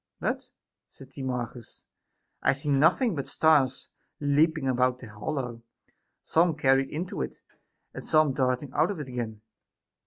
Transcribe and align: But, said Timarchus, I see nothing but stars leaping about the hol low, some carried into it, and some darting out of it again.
But, 0.19 0.49
said 0.89 1.11
Timarchus, 1.11 1.83
I 2.41 2.53
see 2.53 2.69
nothing 2.69 3.13
but 3.13 3.27
stars 3.27 3.89
leaping 4.19 4.67
about 4.67 4.97
the 4.97 5.05
hol 5.05 5.35
low, 5.35 5.61
some 6.23 6.55
carried 6.57 6.89
into 6.89 7.21
it, 7.21 7.35
and 7.93 8.03
some 8.03 8.33
darting 8.33 8.71
out 8.73 8.89
of 8.89 8.99
it 8.99 9.07
again. 9.07 9.41